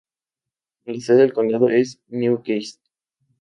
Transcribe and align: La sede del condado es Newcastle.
La 0.87 0.99
sede 0.99 1.17
del 1.17 1.31
condado 1.33 1.69
es 1.69 2.01
Newcastle. 2.07 2.81